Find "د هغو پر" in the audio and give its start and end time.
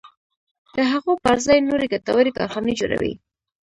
0.75-1.37